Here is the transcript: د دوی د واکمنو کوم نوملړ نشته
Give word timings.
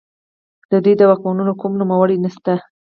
د 0.71 0.73
دوی 0.83 0.93
د 0.97 1.01
واکمنو 1.09 1.57
کوم 1.61 1.71
نوملړ 1.81 2.09
نشته 2.25 2.53